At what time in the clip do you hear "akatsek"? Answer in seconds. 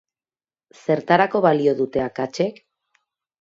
2.07-2.59